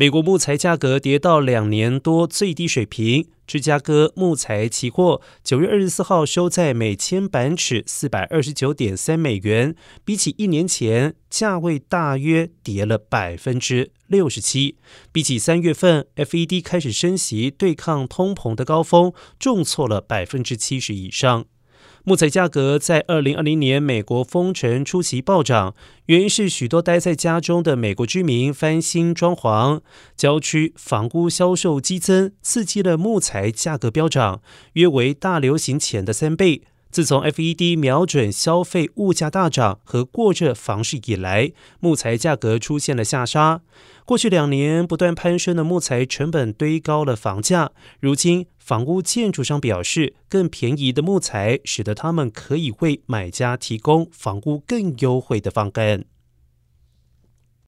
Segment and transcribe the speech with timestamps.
[0.00, 3.26] 美国木材价格跌到两年多最低水平。
[3.48, 9.74] 芝加哥木材期货九月二十四号收在每千板尺四百二十九点三美元，
[10.04, 14.76] 比起一年前价位大约跌了百分之六十七。
[15.10, 21.46] 比起三月份 FED 开始升息对抗通膨的高峰，重挫了百分之七十以上。
[22.08, 25.74] 木材价格在二零二零年美国封城初期暴涨，
[26.06, 29.82] 原因是许多待在家中的美国居民翻新装潢，
[30.16, 34.40] 郊区房屋销售激增，刺激了木材价格飙涨，
[34.72, 36.62] 约为大流行前的三倍。
[36.90, 43.60] 自从 FED 瞄准消费物价大涨和过热房市以来，木材价格出现了下杀。
[44.06, 56.04] 过去两年不断攀升的木材成本堆高了房价，如今房屋建筑商表示，更便宜的木材使得他们可以为买家提供房屋更优惠的方案。